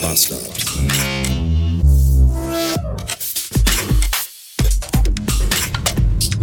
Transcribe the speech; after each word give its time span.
Bastard. 0.00 0.40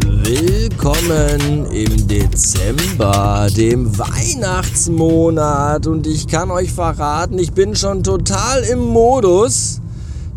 Willkommen 0.05 1.65
im 1.71 2.07
Dezember, 2.07 3.48
dem 3.55 3.98
Weihnachtsmonat. 3.98 5.88
Und 5.88 6.05
ich 6.05 6.27
kann 6.27 6.52
euch 6.52 6.71
verraten, 6.71 7.39
ich 7.39 7.54
bin 7.54 7.75
schon 7.75 8.04
total 8.04 8.63
im 8.63 8.80
Modus. 8.80 9.81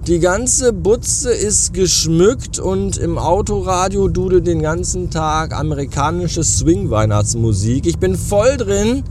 Die 0.06 0.18
ganze 0.18 0.72
Butze 0.72 1.30
ist 1.30 1.74
geschmückt 1.74 2.58
und 2.58 2.96
im 2.96 3.18
Autoradio 3.18 4.08
dudelt 4.08 4.46
den 4.46 4.62
ganzen 4.62 5.10
Tag 5.10 5.52
amerikanische 5.52 6.42
Swing-Weihnachtsmusik. 6.42 7.86
Ich 7.86 7.98
bin 7.98 8.16
voll 8.16 8.56
drin, 8.56 9.04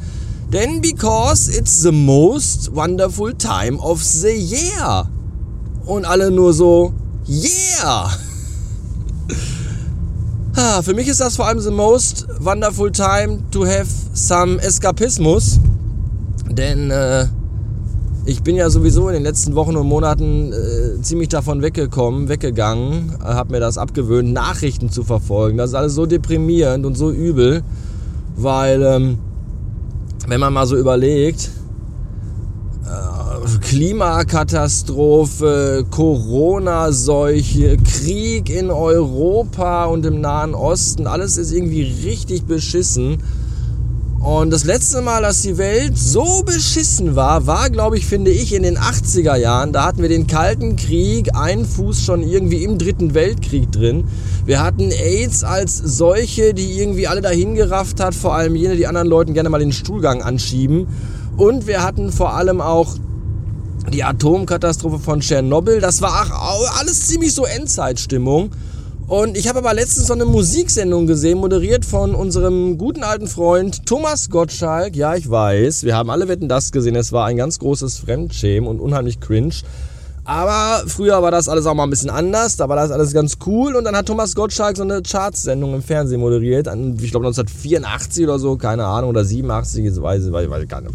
denn 0.52 0.82
because 0.82 1.50
it's 1.50 1.82
the 1.82 1.92
most 1.92 2.74
wonderful 2.76 3.34
time 3.34 3.80
of 3.80 4.04
the 4.04 4.34
year. 4.34 5.08
Und 5.86 6.06
alle 6.06 6.32
nur 6.32 6.54
so, 6.54 6.94
yeah! 7.28 8.10
Für 10.84 10.94
mich 10.94 11.08
ist 11.08 11.22
das 11.22 11.36
vor 11.36 11.48
allem 11.48 11.60
the 11.60 11.72
most 11.72 12.28
wonderful 12.40 12.92
time 12.92 13.40
to 13.52 13.66
have 13.66 13.88
some 14.14 14.62
Eskapismus. 14.62 15.60
Denn 16.50 16.92
äh, 16.92 17.28
ich 18.26 18.44
bin 18.44 18.56
ja 18.56 18.70
sowieso 18.70 19.08
in 19.08 19.14
den 19.14 19.24
letzten 19.24 19.56
Wochen 19.56 19.76
und 19.76 19.88
Monaten 19.88 20.52
äh, 20.52 21.02
ziemlich 21.02 21.30
davon 21.30 21.62
weggekommen, 21.62 22.28
weggegangen, 22.28 23.14
äh, 23.22 23.24
habe 23.24 23.52
mir 23.52 23.60
das 23.60 23.78
abgewöhnt, 23.78 24.34
Nachrichten 24.34 24.90
zu 24.90 25.04
verfolgen. 25.04 25.58
Das 25.58 25.72
ist 25.72 25.76
alles 25.76 25.94
so 25.94 26.06
deprimierend 26.06 26.86
und 26.86 26.96
so 26.96 27.12
übel, 27.12 27.64
weil 28.36 28.84
ähm, 28.84 29.20
wenn 30.30 30.40
man 30.40 30.54
mal 30.54 30.68
so 30.68 30.78
überlegt, 30.78 31.50
äh, 32.86 33.60
Klimakatastrophe, 33.62 35.86
Corona-Seuche, 35.90 37.78
Krieg 37.78 38.50
in 38.50 38.70
Europa 38.70 39.86
und 39.86 40.06
im 40.06 40.20
Nahen 40.22 40.54
Osten, 40.54 41.08
alles 41.08 41.38
ist 41.38 41.52
irgendwie 41.52 41.82
richtig 42.06 42.46
beschissen. 42.46 43.24
Und 44.20 44.52
das 44.52 44.66
letzte 44.66 45.02
Mal, 45.02 45.22
dass 45.22 45.44
die 45.44 45.58
Welt 45.58 45.98
so 45.98 46.44
beschissen 46.44 47.16
war, 47.16 47.48
war, 47.48 47.70
glaube 47.70 47.98
ich, 47.98 48.06
finde 48.06 48.32
ich, 48.32 48.54
in 48.54 48.64
den 48.64 48.78
80er 48.78 49.38
Jahren. 49.38 49.72
Da 49.72 49.86
hatten 49.86 50.02
wir 50.02 50.10
den 50.10 50.28
Kalten 50.28 50.76
Krieg, 50.76 51.34
einen 51.36 51.66
Fuß 51.66 52.04
schon 52.04 52.22
irgendwie 52.22 52.66
im 52.66 52.78
Dritten 52.78 53.14
Weltkrieg 53.14 53.72
drin. 53.72 54.10
Wir 54.46 54.62
hatten 54.62 54.92
AIDS 54.92 55.46
als 55.46 55.78
Seuche, 55.78 56.54
die 56.54 56.80
irgendwie 56.80 57.08
alle 57.08 57.22
dahin 57.22 57.56
gerafft 57.56 58.02
hat, 58.02 58.14
vor 58.14 58.36
allem 58.36 58.56
jene, 58.56 58.76
die 58.76 58.88
anderen 58.88 59.08
Leuten 59.08 59.34
gerne 59.34 59.50
mal 59.50 59.60
den 59.60 59.72
Stuhlgang 59.72 60.22
anschieben. 60.22 60.88
Und 61.38 61.66
wir 61.66 61.82
hatten 61.82 62.12
vor 62.12 62.34
allem 62.34 62.60
auch 62.60 62.98
die 63.94 64.04
Atomkatastrophe 64.04 65.00
von 65.00 65.22
Tschernobyl. 65.22 65.80
Das 65.80 66.02
war 66.02 66.30
alles 66.78 67.08
ziemlich 67.08 67.34
so 67.34 67.46
Endzeitstimmung. 67.46 68.52
Und 69.10 69.36
ich 69.36 69.48
habe 69.48 69.58
aber 69.58 69.74
letztens 69.74 70.06
so 70.06 70.14
eine 70.14 70.26
Musiksendung 70.26 71.08
gesehen, 71.08 71.40
moderiert 71.40 71.84
von 71.84 72.14
unserem 72.14 72.78
guten 72.78 73.02
alten 73.02 73.26
Freund 73.26 73.88
Thomas 73.88 74.30
Gottschalk. 74.30 74.96
Ja, 74.96 75.16
ich 75.16 75.28
weiß, 75.28 75.84
wir 75.84 75.96
haben 75.96 76.12
alle 76.12 76.28
Wetten 76.28 76.48
das 76.48 76.72
gesehen. 76.72 76.96
Es 76.96 77.12
war 77.12 77.26
ein 77.26 77.36
ganz 77.36 77.58
großes 77.58 77.98
Fremdschämen 77.98 78.70
und 78.70 78.80
unheimlich 78.80 79.20
cringe. 79.20 79.56
Aber 80.26 80.84
früher 80.86 81.24
war 81.24 81.32
das 81.32 81.50
alles 81.50 81.66
auch 81.66 81.74
mal 81.74 81.86
ein 81.86 81.90
bisschen 81.90 82.12
anders, 82.12 82.56
da 82.56 82.70
war 82.70 82.76
das 82.76 82.92
alles 82.92 83.14
ganz 83.14 83.38
cool 83.48 83.76
und 83.76 83.84
dann 83.84 83.96
hat 83.96 84.06
Thomas 84.06 84.36
Gottschalk 84.36 84.78
so 84.78 84.84
eine 84.84 85.02
Charts-Sendung 85.02 85.74
im 85.74 85.82
Fernsehen 85.82 86.20
moderiert, 86.20 86.68
ich 86.68 87.10
glaube 87.10 87.26
1984 87.26 88.26
oder 88.26 88.38
so, 88.38 88.56
keine 88.56 88.86
Ahnung, 88.86 89.10
oder 89.10 89.26
87, 89.26 89.86
ich 89.86 90.00
weiß, 90.00 90.26
ich 90.26 90.32
weiß 90.32 90.68
gar 90.68 90.82
nicht. 90.82 90.94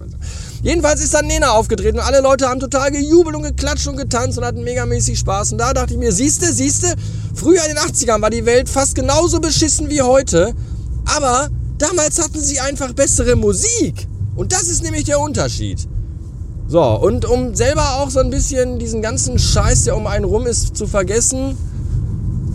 Jedenfalls 0.62 1.02
ist 1.02 1.14
dann 1.14 1.26
Nena 1.26 1.50
aufgetreten 1.50 1.98
und 1.98 2.04
alle 2.04 2.20
Leute 2.20 2.48
haben 2.48 2.60
total 2.60 2.92
gejubelt 2.92 3.34
und 3.34 3.42
geklatscht 3.42 3.88
und 3.88 3.96
getanzt 3.96 4.38
und 4.38 4.44
hatten 4.44 4.62
megamäßig 4.62 5.18
Spaß. 5.18 5.50
Und 5.50 5.58
da 5.58 5.72
dachte 5.72 5.94
ich 5.94 5.98
mir, 5.98 6.12
siehste, 6.12 6.52
siehste, 6.52 6.94
früher 7.34 7.62
in 7.68 7.74
den 7.74 7.78
80ern 7.78 8.22
war 8.22 8.30
die 8.30 8.46
Welt 8.46 8.68
fast 8.68 8.94
genauso 8.94 9.40
beschissen 9.40 9.90
wie 9.90 10.02
heute, 10.02 10.54
aber 11.04 11.48
damals 11.78 12.22
hatten 12.22 12.40
sie 12.40 12.60
einfach 12.60 12.92
bessere 12.92 13.36
Musik. 13.36 14.06
Und 14.36 14.52
das 14.52 14.64
ist 14.64 14.82
nämlich 14.82 15.04
der 15.04 15.20
Unterschied. 15.20 15.86
So, 16.66 16.82
und 16.82 17.24
um 17.24 17.54
selber 17.54 17.96
auch 17.96 18.10
so 18.10 18.20
ein 18.20 18.30
bisschen 18.30 18.78
diesen 18.78 19.02
ganzen 19.02 19.38
Scheiß, 19.38 19.84
der 19.84 19.96
um 19.96 20.06
einen 20.06 20.24
rum 20.24 20.46
ist, 20.46 20.76
zu 20.76 20.86
vergessen, 20.86 21.56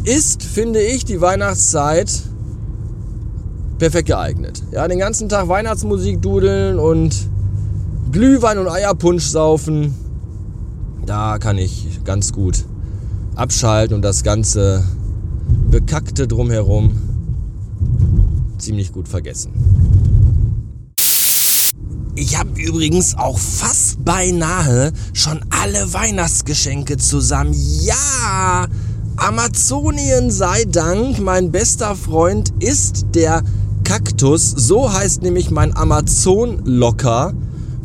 ist, 0.03 0.43
finde 0.43 0.81
ich, 0.81 1.05
die 1.05 1.21
Weihnachtszeit 1.21 2.11
perfekt 3.77 4.07
geeignet. 4.07 4.63
Ja, 4.71 4.87
den 4.87 4.99
ganzen 4.99 5.29
Tag 5.29 5.47
Weihnachtsmusik 5.47 6.21
dudeln 6.21 6.79
und 6.79 7.15
Glühwein 8.11 8.57
und 8.57 8.67
Eierpunsch 8.67 9.25
saufen. 9.25 9.93
Da 11.05 11.37
kann 11.37 11.57
ich 11.57 12.03
ganz 12.03 12.33
gut 12.33 12.65
abschalten 13.39 13.95
und 13.95 14.01
das 14.01 14.23
ganze 14.23 14.83
Bekackte 15.71 16.27
drumherum 16.27 16.91
ziemlich 18.57 18.91
gut 18.91 19.07
vergessen. 19.07 19.53
Ich 22.15 22.37
habe 22.37 22.49
übrigens 22.59 23.17
auch 23.17 23.39
fast 23.39 24.03
beinahe 24.03 24.91
schon 25.13 25.39
alle 25.49 25.93
Weihnachtsgeschenke 25.93 26.97
zusammen. 26.97 27.55
Ja! 27.81 28.67
Amazonien 29.15 30.31
sei 30.31 30.65
Dank, 30.65 31.19
mein 31.19 31.51
bester 31.51 31.95
Freund 31.95 32.53
ist 32.59 33.07
der 33.15 33.43
Kaktus. 33.83 34.49
So 34.51 34.91
heißt 34.91 35.21
nämlich 35.21 35.49
mein 35.49 35.75
Amazon-Locker 35.75 37.33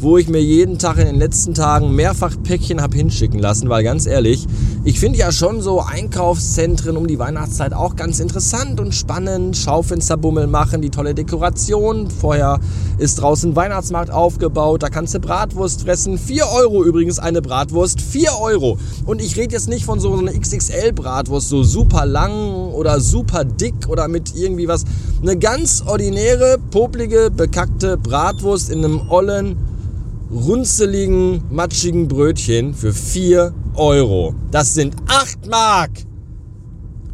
wo 0.05 0.19
ich 0.19 0.29
mir 0.29 0.43
jeden 0.43 0.79
Tag 0.79 0.99
in 0.99 1.07
den 1.07 1.19
letzten 1.19 1.55
Tagen 1.55 1.95
mehrfach 1.95 2.37
Päckchen 2.43 2.83
habe 2.83 2.95
hinschicken 2.95 3.41
lassen, 3.41 3.71
weil 3.71 3.83
ganz 3.83 4.05
ehrlich, 4.05 4.47
ich 4.85 5.01
finde 5.01 5.19
ja 5.19 5.33
schon 5.33 5.63
so 5.63 5.81
Einkaufszentren 5.81 6.99
um 6.99 7.07
die 7.07 7.19
Weihnachtszeit 7.19 7.73
auch 7.73 7.97
ganz 7.97 8.21
interessant 8.21 8.81
und 8.81 8.95
spannend. 8.95 9.57
Schaufensterbummel 9.57 10.47
machen, 10.47 10.83
die 10.83 10.91
tolle 10.91 11.15
Dekoration. 11.15 12.11
Vorher 12.11 12.61
ist 12.99 13.19
draußen 13.19 13.57
Weihnachtsmarkt 13.57 14.11
aufgebaut, 14.11 14.83
da 14.83 14.91
kannst 14.91 15.15
du 15.15 15.21
Bratwurst 15.21 15.81
fressen. 15.81 16.19
4 16.19 16.49
Euro 16.55 16.85
übrigens 16.85 17.19
eine 17.19 17.41
Bratwurst, 17.41 18.03
4 18.03 18.33
Euro. 18.43 18.77
Und 19.07 19.23
ich 19.23 19.39
rede 19.39 19.55
jetzt 19.55 19.71
nicht 19.71 19.87
von 19.87 20.01
so 20.01 20.13
einer 20.13 20.33
XXL-Bratwurst, 20.33 21.49
so 21.49 21.63
super 21.63 22.05
lang 22.05 22.71
oder 22.73 23.01
super 23.01 23.45
dick 23.45 23.89
oder 23.89 24.09
mit 24.09 24.37
irgendwie 24.37 24.69
was. 24.69 24.85
Eine 25.23 25.39
ganz 25.39 25.83
ordinäre, 25.87 26.59
poplige, 26.71 27.31
bekackte 27.31 27.97
Bratwurst 27.97 28.69
in 28.69 28.85
einem 28.85 29.01
ollen 29.09 29.57
runzeligen, 30.31 31.43
matschigen 31.51 32.09
Brötchen 32.09 32.75
für 32.75 32.93
4 32.93 33.53
Euro. 33.75 34.35
Das 34.51 34.75
sind 34.75 34.95
8 35.09 35.47
Mark. 35.49 35.91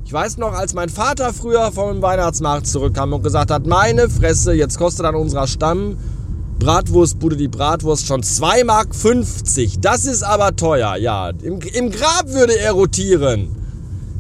Ich 0.05 0.13
weiß 0.13 0.39
noch, 0.39 0.53
als 0.53 0.75
mein 0.75 0.89
Vater 0.89 1.33
früher 1.33 1.71
vom 1.73 2.03
Weihnachtsmarkt 2.03 2.67
zurückkam 2.67 3.13
und 3.13 3.23
gesagt 3.23 3.51
hat, 3.51 3.67
meine 3.67 4.09
Fresse, 4.11 4.53
jetzt 4.53 4.77
kostet 4.77 5.07
an 5.07 5.15
unserer 5.15 5.47
Stamm 5.47 5.97
Bratwurstbude 6.59 7.37
die 7.37 7.49
Bratwurst 7.49 8.07
schon 8.07 8.23
2 8.23 8.65
Mark 8.65 8.95
50. 8.95 9.81
Das 9.81 10.05
ist 10.05 10.23
aber 10.23 10.57
teuer, 10.57 10.97
ja. 10.97 11.31
Im, 11.31 11.61
Im 11.61 11.91
Grab 11.91 12.29
würde 12.29 12.59
er 12.59 12.73
rotieren. 12.73 13.49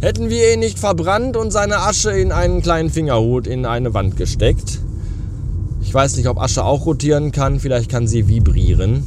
Hätten 0.00 0.30
wir 0.30 0.54
ihn 0.54 0.60
nicht 0.60 0.78
verbrannt 0.78 1.36
und 1.36 1.50
seine 1.50 1.80
Asche 1.80 2.12
in 2.12 2.32
einen 2.32 2.62
kleinen 2.62 2.88
Fingerhut 2.88 3.46
in 3.46 3.66
eine 3.66 3.92
Wand 3.92 4.16
gesteckt. 4.16 4.80
Ich 5.90 5.94
weiß 5.94 6.18
nicht, 6.18 6.28
ob 6.28 6.40
Asche 6.40 6.64
auch 6.64 6.86
rotieren 6.86 7.32
kann. 7.32 7.58
Vielleicht 7.58 7.90
kann 7.90 8.06
sie 8.06 8.28
vibrieren 8.28 9.04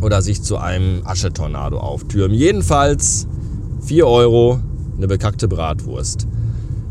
oder 0.00 0.22
sich 0.22 0.40
zu 0.40 0.56
einem 0.56 1.02
Aschetornado 1.04 1.76
auftürmen. 1.76 2.34
Jedenfalls 2.34 3.26
4 3.82 4.06
Euro 4.06 4.60
eine 4.96 5.08
bekackte 5.08 5.46
Bratwurst. 5.46 6.26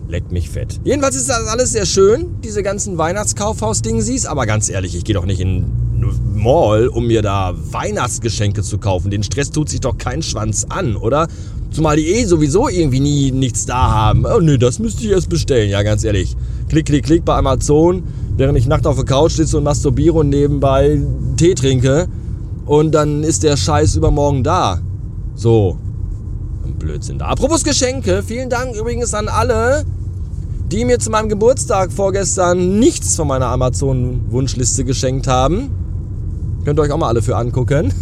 Leckt 0.07 0.31
mich 0.31 0.51
fett. 0.51 0.79
Jedenfalls 0.83 1.15
ist 1.15 1.27
das 1.27 1.47
alles 1.47 1.71
sehr 1.71 1.87
schön, 1.87 2.39
diese 2.43 2.61
ganzen 2.61 2.99
Weihnachtskaufhaus-Dingsies. 2.99 4.27
Aber 4.27 4.45
ganz 4.45 4.69
ehrlich, 4.69 4.93
ich 4.95 5.05
gehe 5.05 5.15
doch 5.15 5.25
nicht 5.25 5.39
in 5.39 5.65
Mall, 6.35 6.87
um 6.87 7.07
mir 7.07 7.23
da 7.23 7.55
Weihnachtsgeschenke 7.55 8.61
zu 8.61 8.77
kaufen. 8.77 9.09
Den 9.09 9.23
Stress 9.23 9.49
tut 9.49 9.69
sich 9.69 9.79
doch 9.79 9.97
kein 9.97 10.21
Schwanz 10.21 10.67
an, 10.69 10.95
oder? 10.95 11.27
Zumal 11.71 11.95
die 11.95 12.05
eh 12.09 12.25
sowieso 12.25 12.69
irgendwie 12.69 12.99
nie 12.99 13.31
nichts 13.31 13.65
da 13.65 13.89
haben. 13.91 14.27
Oh 14.27 14.39
nö, 14.39 14.59
das 14.59 14.77
müsste 14.77 15.03
ich 15.03 15.09
erst 15.09 15.29
bestellen, 15.29 15.71
ja 15.71 15.81
ganz 15.81 16.03
ehrlich. 16.03 16.37
Klick, 16.67 16.85
klick, 16.85 17.05
klick 17.05 17.25
bei 17.25 17.35
Amazon 17.35 18.03
während 18.39 18.57
ich 18.57 18.67
nachts 18.67 18.87
auf 18.87 18.95
der 18.95 19.05
Couch 19.05 19.33
sitze 19.33 19.57
und 19.57 19.65
masturbiere 19.65 20.19
und 20.19 20.29
nebenbei 20.29 21.01
Tee 21.35 21.55
trinke. 21.55 22.07
Und 22.65 22.93
dann 22.93 23.23
ist 23.23 23.43
der 23.43 23.57
Scheiß 23.57 23.95
übermorgen 23.95 24.43
da. 24.43 24.79
So. 25.35 25.77
Blödsinn 26.77 27.19
da. 27.19 27.25
Apropos 27.25 27.65
Geschenke, 27.65 28.23
vielen 28.25 28.49
Dank 28.49 28.75
übrigens 28.75 29.13
an 29.13 29.27
alle, 29.27 29.83
die 30.71 30.85
mir 30.85 30.99
zu 30.99 31.09
meinem 31.09 31.27
Geburtstag 31.27 31.91
vorgestern 31.91 32.79
nichts 32.79 33.17
von 33.17 33.27
meiner 33.27 33.47
Amazon-Wunschliste 33.47 34.85
geschenkt 34.85 35.27
haben. 35.27 35.71
Könnt 36.63 36.79
ihr 36.79 36.83
euch 36.83 36.91
auch 36.91 36.97
mal 36.97 37.09
alle 37.09 37.21
für 37.21 37.35
angucken. 37.35 37.93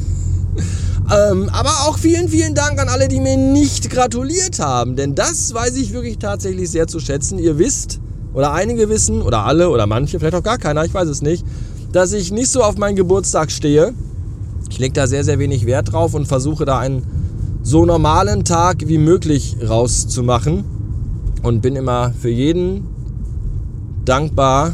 ähm, 1.32 1.50
aber 1.52 1.72
auch 1.88 1.98
vielen, 1.98 2.30
vielen 2.30 2.54
Dank 2.54 2.80
an 2.80 2.90
alle, 2.90 3.08
die 3.08 3.20
mir 3.20 3.38
nicht 3.38 3.90
gratuliert 3.90 4.60
haben. 4.60 4.96
Denn 4.96 5.16
das 5.16 5.52
weiß 5.52 5.78
ich 5.78 5.94
wirklich 5.94 6.20
tatsächlich 6.20 6.70
sehr 6.70 6.86
zu 6.88 7.00
schätzen. 7.00 7.40
Ihr 7.40 7.58
wisst, 7.58 8.00
oder 8.38 8.54
einige 8.54 8.88
wissen, 8.88 9.24
oder 9.24 9.46
alle, 9.46 9.72
oder 9.72 9.88
manche, 9.88 10.20
vielleicht 10.20 10.36
auch 10.36 10.44
gar 10.44 10.60
keiner, 10.60 10.86
ich 10.86 10.94
weiß 10.94 11.08
es 11.08 11.24
nicht, 11.24 11.44
dass 11.92 12.14
ich 12.14 12.32
nicht 12.32 12.52
so 12.52 12.62
auf 12.62 12.78
meinen 12.78 12.96
Geburtstag 12.96 13.50
stehe. 13.50 13.96
Ich 14.70 14.78
lege 14.78 14.94
da 14.94 15.08
sehr, 15.08 15.24
sehr 15.24 15.40
wenig 15.40 15.66
Wert 15.66 15.92
drauf 15.92 16.14
und 16.14 16.28
versuche 16.28 16.64
da 16.64 16.78
einen 16.78 17.02
so 17.64 17.84
normalen 17.84 18.44
Tag 18.44 18.88
wie 18.88 19.00
möglich 19.00 19.58
rauszumachen 19.68 20.66
und 21.42 21.62
bin 21.62 21.76
immer 21.76 22.14
für 22.22 22.30
jeden 22.30 22.86
dankbar, 24.06 24.74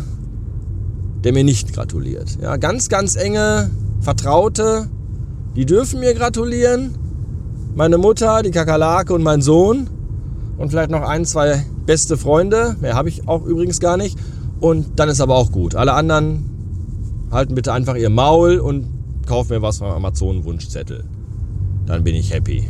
der 1.23 1.31
mir 1.31 1.45
nicht 1.45 1.71
gratuliert. 1.71 2.37
Ja, 2.41 2.57
ganz, 2.57 2.89
ganz 2.89 3.15
enge 3.15 3.71
Vertraute, 4.01 4.89
die 5.55 5.65
dürfen 5.65 6.01
mir 6.01 6.13
gratulieren. 6.13 6.95
Meine 7.75 7.97
Mutter, 7.97 8.43
die 8.43 8.51
Kakerlake 8.51 9.13
und 9.13 9.23
mein 9.23 9.41
Sohn 9.41 9.89
und 10.57 10.69
vielleicht 10.69 10.91
noch 10.91 11.01
ein, 11.01 11.25
zwei 11.25 11.65
beste 11.85 12.17
Freunde. 12.17 12.75
Mehr 12.81 12.95
habe 12.95 13.09
ich 13.09 13.27
auch 13.27 13.45
übrigens 13.45 13.79
gar 13.79 13.97
nicht. 13.97 14.17
Und 14.59 14.99
dann 14.99 15.09
ist 15.09 15.19
aber 15.19 15.35
auch 15.35 15.51
gut. 15.51 15.75
Alle 15.75 15.93
anderen 15.93 16.49
halten 17.31 17.55
bitte 17.55 17.73
einfach 17.73 17.95
ihr 17.95 18.09
Maul 18.09 18.59
und 18.59 18.87
kaufen 19.25 19.53
mir 19.53 19.61
was 19.61 19.79
vom 19.79 19.87
Amazon-Wunschzettel. 19.87 21.03
Dann 21.85 22.03
bin 22.03 22.15
ich 22.15 22.31
happy. 22.31 22.67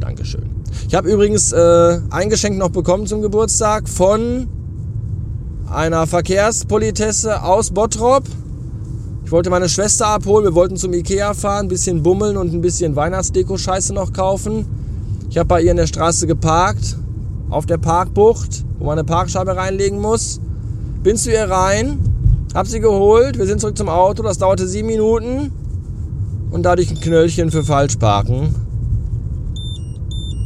Dankeschön. 0.00 0.50
Ich 0.86 0.94
habe 0.94 1.10
übrigens 1.10 1.52
äh, 1.52 2.00
ein 2.10 2.30
Geschenk 2.30 2.58
noch 2.58 2.70
bekommen 2.70 3.06
zum 3.06 3.22
Geburtstag 3.22 3.88
von 3.88 4.48
einer 5.70 6.06
Verkehrspolitesse 6.06 7.42
aus 7.42 7.70
Bottrop. 7.70 8.24
Ich 9.24 9.32
wollte 9.32 9.50
meine 9.50 9.68
Schwester 9.68 10.06
abholen. 10.06 10.44
Wir 10.44 10.54
wollten 10.54 10.76
zum 10.76 10.92
Ikea 10.94 11.34
fahren, 11.34 11.66
ein 11.66 11.68
bisschen 11.68 12.02
bummeln 12.02 12.36
und 12.36 12.52
ein 12.52 12.60
bisschen 12.60 12.96
Weihnachtsdeko-Scheiße 12.96 13.92
noch 13.92 14.12
kaufen. 14.12 14.66
Ich 15.30 15.36
habe 15.36 15.46
bei 15.46 15.60
ihr 15.60 15.70
in 15.70 15.76
der 15.76 15.86
Straße 15.86 16.26
geparkt, 16.26 16.96
auf 17.50 17.66
der 17.66 17.78
Parkbucht, 17.78 18.64
wo 18.78 18.86
man 18.86 18.98
eine 18.98 19.04
Parkscheibe 19.04 19.56
reinlegen 19.56 20.00
muss. 20.00 20.40
Bin 21.02 21.16
zu 21.16 21.30
ihr 21.30 21.50
rein, 21.50 21.98
hab 22.54 22.66
sie 22.66 22.80
geholt, 22.80 23.38
wir 23.38 23.46
sind 23.46 23.60
zurück 23.60 23.76
zum 23.76 23.88
Auto, 23.88 24.22
das 24.22 24.38
dauerte 24.38 24.66
sieben 24.66 24.88
Minuten 24.88 25.52
und 26.50 26.62
dadurch 26.62 26.90
ein 26.90 27.00
Knöllchen 27.00 27.50
für 27.50 27.62
Falschparken 27.62 28.54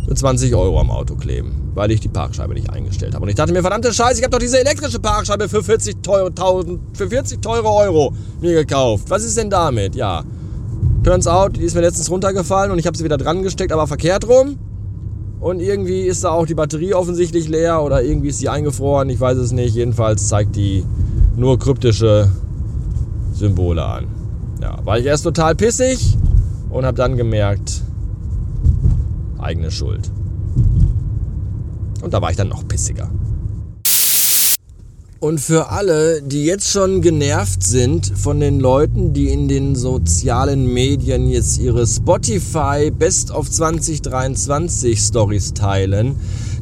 für 0.06 0.14
20 0.14 0.54
Euro 0.54 0.78
am 0.80 0.90
Auto 0.90 1.14
kleben, 1.14 1.70
weil 1.74 1.90
ich 1.90 2.00
die 2.00 2.08
Parkscheibe 2.08 2.52
nicht 2.52 2.68
eingestellt 2.68 3.14
habe. 3.14 3.22
Und 3.22 3.28
ich 3.28 3.36
dachte 3.36 3.52
mir, 3.52 3.62
verdammte 3.62 3.92
Scheiße, 3.92 4.18
ich 4.18 4.24
habe 4.24 4.32
doch 4.32 4.38
diese 4.38 4.58
elektrische 4.58 4.98
Parkscheibe 4.98 5.48
für 5.48 5.62
40, 5.62 6.02
teure, 6.02 6.32
für 6.92 7.08
40 7.08 7.40
teure 7.40 7.68
Euro 7.68 8.12
mir 8.40 8.52
gekauft. 8.52 9.04
Was 9.08 9.24
ist 9.24 9.38
denn 9.38 9.48
damit? 9.48 9.94
Ja, 9.94 10.24
turns 11.04 11.26
out, 11.26 11.56
die 11.56 11.62
ist 11.62 11.74
mir 11.74 11.80
letztens 11.80 12.10
runtergefallen 12.10 12.72
und 12.72 12.78
ich 12.78 12.86
habe 12.86 12.96
sie 12.96 13.04
wieder 13.04 13.16
dran 13.16 13.42
gesteckt, 13.42 13.72
aber 13.72 13.86
verkehrt 13.86 14.28
rum. 14.28 14.58
Und 15.42 15.58
irgendwie 15.58 16.02
ist 16.02 16.22
da 16.22 16.30
auch 16.30 16.46
die 16.46 16.54
Batterie 16.54 16.94
offensichtlich 16.94 17.48
leer 17.48 17.82
oder 17.82 18.00
irgendwie 18.00 18.28
ist 18.28 18.38
sie 18.38 18.48
eingefroren, 18.48 19.10
ich 19.10 19.18
weiß 19.18 19.36
es 19.38 19.50
nicht. 19.50 19.74
Jedenfalls 19.74 20.28
zeigt 20.28 20.54
die 20.54 20.84
nur 21.36 21.58
kryptische 21.58 22.30
Symbole 23.32 23.84
an. 23.84 24.06
Ja, 24.60 24.78
war 24.84 25.00
ich 25.00 25.04
erst 25.04 25.24
total 25.24 25.56
pissig 25.56 26.16
und 26.70 26.86
habe 26.86 26.96
dann 26.96 27.16
gemerkt, 27.16 27.82
eigene 29.38 29.72
Schuld. 29.72 30.12
Und 32.02 32.14
da 32.14 32.22
war 32.22 32.30
ich 32.30 32.36
dann 32.36 32.48
noch 32.48 32.66
pissiger. 32.68 33.10
Und 35.22 35.40
für 35.40 35.68
alle, 35.68 36.20
die 36.20 36.44
jetzt 36.46 36.68
schon 36.68 37.00
genervt 37.00 37.62
sind 37.62 38.12
von 38.18 38.40
den 38.40 38.58
Leuten, 38.58 39.12
die 39.12 39.28
in 39.28 39.46
den 39.46 39.76
sozialen 39.76 40.66
Medien 40.66 41.28
jetzt 41.28 41.58
ihre 41.60 41.86
Spotify 41.86 42.90
Best 42.90 43.30
of 43.30 43.48
2023 43.48 44.98
Stories 44.98 45.54
teilen, 45.54 46.16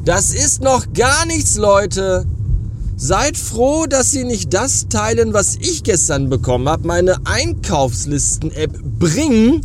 das 0.05 0.31
ist 0.31 0.61
noch 0.61 0.93
gar 0.93 1.25
nichts, 1.25 1.57
Leute. 1.57 2.27
Seid 2.97 3.35
froh, 3.35 3.87
dass 3.87 4.11
sie 4.11 4.25
nicht 4.25 4.53
das 4.53 4.87
teilen, 4.89 5.33
was 5.33 5.55
ich 5.55 5.81
gestern 5.81 6.29
bekommen 6.29 6.69
habe. 6.69 6.85
Meine 6.85 7.15
Einkaufslisten-App 7.25 8.79
Bring 8.99 9.61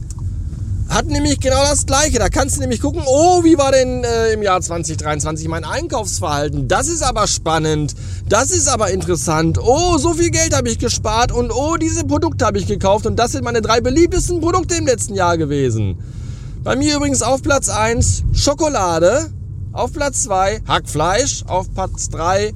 hat 0.89 1.07
nämlich 1.07 1.41
genau 1.41 1.63
das 1.63 1.87
gleiche. 1.87 2.19
Da 2.19 2.29
kannst 2.29 2.57
du 2.57 2.61
nämlich 2.61 2.81
gucken, 2.81 3.03
oh, 3.07 3.45
wie 3.45 3.59
war 3.59 3.73
denn 3.73 4.05
äh, 4.05 4.33
im 4.33 4.43
Jahr 4.43 4.61
2023 4.61 5.49
mein 5.49 5.65
Einkaufsverhalten? 5.65 6.69
Das 6.69 6.89
ist 6.89 7.03
aber 7.03 7.27
spannend. 7.27 7.95
Das 8.29 8.51
ist 8.51 8.69
aber 8.69 8.91
interessant. 8.91 9.59
Oh, 9.63 9.99
so 9.99 10.15
viel 10.15 10.31
Geld 10.31 10.55
habe 10.55 10.69
ich 10.69 10.79
gespart 10.79 11.33
und 11.33 11.51
oh, 11.51 11.77
diese 11.77 12.05
Produkte 12.05 12.47
habe 12.47 12.59
ich 12.59 12.67
gekauft 12.67 13.07
und 13.07 13.17
das 13.17 13.33
sind 13.33 13.45
meine 13.45 13.63
drei 13.63 13.81
beliebtesten 13.81 14.41
Produkte 14.41 14.77
im 14.77 14.87
letzten 14.87 15.15
Jahr 15.15 15.37
gewesen. 15.37 15.99
Bei 16.63 16.77
mir 16.77 16.97
übrigens 16.97 17.23
auf 17.23 17.43
Platz 17.43 17.69
1 17.69 18.25
Schokolade, 18.33 19.31
auf 19.73 19.93
Platz 19.93 20.23
2 20.25 20.63
Hackfleisch, 20.67 21.45
auf 21.47 21.73
Platz 21.73 22.09
3 22.09 22.53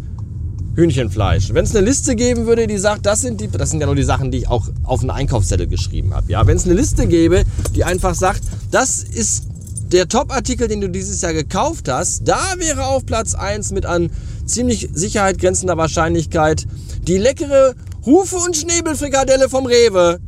Hühnchenfleisch. 0.77 1.53
Wenn 1.53 1.65
es 1.65 1.75
eine 1.75 1.85
Liste 1.85 2.15
geben 2.15 2.47
würde, 2.47 2.67
die 2.67 2.79
sagt, 2.79 3.07
das 3.07 3.21
sind 3.21 3.41
die, 3.41 3.49
das 3.49 3.71
sind 3.71 3.81
ja 3.81 3.87
nur 3.87 3.97
die 3.97 4.05
Sachen, 4.05 4.31
die 4.31 4.39
ich 4.39 4.49
auch 4.49 4.69
auf 4.85 5.01
einen 5.01 5.11
Einkaufszettel 5.11 5.67
geschrieben 5.67 6.15
habe. 6.15 6.31
Ja, 6.31 6.47
wenn 6.47 6.57
es 6.57 6.65
eine 6.65 6.75
Liste 6.75 7.07
gäbe, 7.07 7.45
die 7.75 7.85
einfach 7.85 8.15
sagt, 8.15 8.43
das 8.71 9.03
ist 9.03 9.45
der 9.93 10.09
Top-Artikel, 10.09 10.69
den 10.69 10.81
du 10.81 10.89
dieses 10.89 11.21
Jahr 11.21 11.33
gekauft 11.33 11.89
hast, 11.89 12.29
da 12.29 12.41
wäre 12.59 12.87
auf 12.87 13.05
Platz 13.05 13.35
1 13.35 13.73
mit 13.73 13.87
an 13.87 14.11
ziemlich 14.47 14.89
Sicherheit 14.93 15.39
grenzender 15.39 15.77
Wahrscheinlichkeit 15.77 16.67
die 17.03 17.19
leckere 17.19 17.75
Hufe- 18.07 18.37
und 18.37 18.57
Schnäbelfrikadelle 18.57 19.49
vom 19.49 19.67
Rewe. 19.67 20.21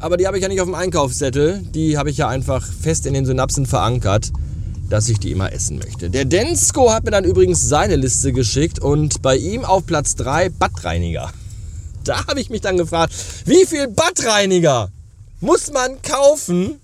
Aber 0.00 0.16
die 0.16 0.26
habe 0.26 0.38
ich 0.38 0.42
ja 0.42 0.48
nicht 0.48 0.60
auf 0.60 0.66
dem 0.66 0.74
Einkaufszettel. 0.74 1.62
Die 1.74 1.96
habe 1.96 2.10
ich 2.10 2.16
ja 2.16 2.28
einfach 2.28 2.66
fest 2.66 3.06
in 3.06 3.14
den 3.14 3.26
Synapsen 3.26 3.66
verankert 3.66 4.32
dass 4.88 5.08
ich 5.08 5.18
die 5.18 5.30
immer 5.30 5.52
essen 5.52 5.78
möchte. 5.78 6.10
Der 6.10 6.24
Densko 6.24 6.92
hat 6.92 7.04
mir 7.04 7.10
dann 7.10 7.24
übrigens 7.24 7.60
seine 7.60 7.96
Liste 7.96 8.32
geschickt 8.32 8.78
und 8.78 9.22
bei 9.22 9.36
ihm 9.36 9.64
auf 9.64 9.86
Platz 9.86 10.14
3 10.16 10.50
Badreiniger. 10.50 11.32
Da 12.04 12.26
habe 12.26 12.40
ich 12.40 12.50
mich 12.50 12.60
dann 12.60 12.76
gefragt, 12.76 13.14
wie 13.46 13.64
viel 13.66 13.88
Badreiniger 13.88 14.90
muss 15.40 15.72
man 15.72 16.00
kaufen, 16.02 16.80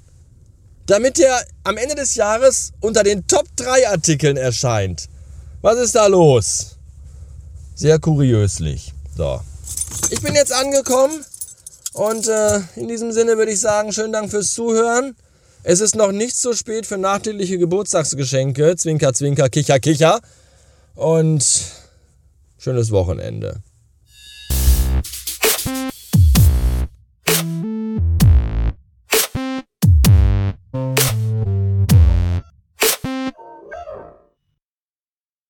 damit 0.86 1.18
der 1.18 1.44
am 1.64 1.76
Ende 1.76 1.94
des 1.94 2.14
Jahres 2.14 2.72
unter 2.80 3.02
den 3.02 3.26
Top 3.26 3.44
3 3.56 3.88
Artikeln 3.88 4.36
erscheint? 4.36 5.08
Was 5.62 5.78
ist 5.78 5.94
da 5.94 6.06
los? 6.06 6.76
Sehr 7.74 7.98
kuriöslich. 7.98 8.92
So. 9.16 9.40
Ich 10.10 10.20
bin 10.20 10.34
jetzt 10.34 10.52
angekommen 10.52 11.24
und 11.92 12.26
äh, 12.28 12.60
in 12.76 12.88
diesem 12.88 13.12
Sinne 13.12 13.36
würde 13.36 13.52
ich 13.52 13.60
sagen, 13.60 13.92
schönen 13.92 14.12
Dank 14.12 14.30
fürs 14.30 14.52
Zuhören. 14.52 15.14
Es 15.62 15.80
ist 15.80 15.94
noch 15.94 16.10
nicht 16.10 16.36
so 16.36 16.54
spät 16.54 16.86
für 16.86 16.96
nachträgliche 16.96 17.58
Geburtstagsgeschenke. 17.58 18.76
Zwinker, 18.76 19.12
zwinker, 19.12 19.48
kicher, 19.50 19.78
kicher. 19.78 20.20
Und 20.94 21.44
schönes 22.58 22.90
Wochenende. 22.90 23.62